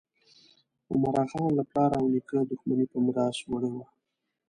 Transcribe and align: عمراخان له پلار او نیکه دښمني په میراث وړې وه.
عمراخان 0.93 1.49
له 1.57 1.63
پلار 1.71 1.91
او 1.99 2.05
نیکه 2.13 2.39
دښمني 2.49 2.85
په 2.91 2.97
میراث 3.05 3.37
وړې 3.43 3.69
وه. 3.75 3.85